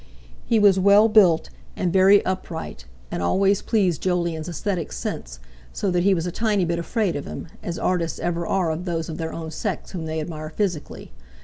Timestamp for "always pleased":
3.21-4.01